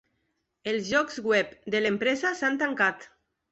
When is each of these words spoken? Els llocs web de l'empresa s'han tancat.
Els 0.71 0.89
llocs 0.93 1.19
web 1.33 1.53
de 1.77 1.83
l'empresa 1.85 2.35
s'han 2.43 2.61
tancat. 2.65 3.09